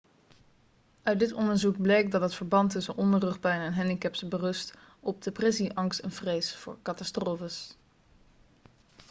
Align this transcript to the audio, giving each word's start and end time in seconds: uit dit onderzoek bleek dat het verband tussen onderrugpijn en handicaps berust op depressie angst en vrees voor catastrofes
uit 1.03 1.19
dit 1.19 1.31
onderzoek 1.33 1.81
bleek 1.81 2.11
dat 2.11 2.21
het 2.21 2.33
verband 2.35 2.69
tussen 2.71 2.95
onderrugpijn 2.95 3.61
en 3.61 3.73
handicaps 3.73 4.27
berust 4.27 4.73
op 4.99 5.21
depressie 5.23 5.73
angst 5.73 5.99
en 5.99 6.11
vrees 6.11 6.55
voor 6.55 6.77
catastrofes 6.81 7.77